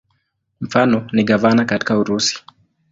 Mfano 0.61 1.07
ni 1.13 1.23
gavana 1.23 1.65
katika 1.65 1.97
Urusi. 1.97 2.43